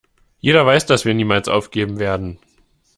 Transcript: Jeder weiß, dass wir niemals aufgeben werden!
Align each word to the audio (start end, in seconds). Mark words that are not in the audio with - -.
Jeder 0.39 0.65
weiß, 0.65 0.87
dass 0.87 1.05
wir 1.05 1.13
niemals 1.13 1.47
aufgeben 1.47 1.99
werden! 1.99 2.39